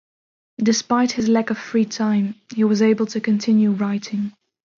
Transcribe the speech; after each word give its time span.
Despite 0.57 1.11
his 1.11 1.29
lack 1.29 1.51
of 1.51 1.59
free 1.59 1.85
time, 1.85 2.33
he 2.55 2.63
was 2.63 2.81
able 2.81 3.05
to 3.05 3.21
continue 3.21 3.69
writing. 3.69 4.33